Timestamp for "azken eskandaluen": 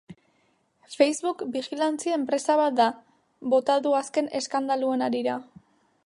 4.01-5.09